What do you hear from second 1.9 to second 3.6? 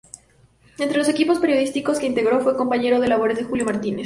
que integró fue compañero de labores de